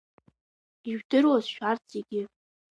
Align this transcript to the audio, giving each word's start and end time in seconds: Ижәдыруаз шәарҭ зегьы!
Ижәдыруаз 0.89 1.45
шәарҭ 1.53 1.81
зегьы! 1.91 2.21